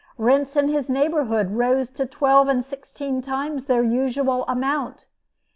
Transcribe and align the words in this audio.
Rents 0.17 0.55
in 0.55 0.69
his 0.69 0.89
neighborhood 0.89 1.51
rose 1.51 1.91
to 1.91 2.07
twelve 2.07 2.47
and 2.47 2.63
sixteen 2.63 3.21
times 3.21 3.65
their 3.65 3.83
usual 3.83 4.45
amount. 4.47 5.05